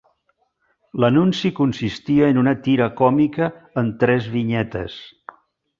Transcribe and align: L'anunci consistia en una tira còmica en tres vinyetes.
L'anunci 1.03 1.51
consistia 1.59 2.31
en 2.35 2.41
una 2.45 2.55
tira 2.69 2.89
còmica 3.03 3.53
en 3.83 3.95
tres 4.05 4.33
vinyetes. 4.39 4.99